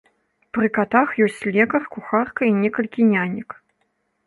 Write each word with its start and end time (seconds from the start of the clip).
Пры 0.57 0.69
катах 0.77 1.11
ёсць 1.25 1.43
лекар, 1.57 1.85
кухарка 1.97 2.41
і 2.49 2.51
некалькі 2.65 3.09
нянек. 3.13 3.49